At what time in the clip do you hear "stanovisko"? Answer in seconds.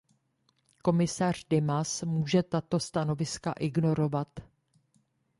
2.79-3.51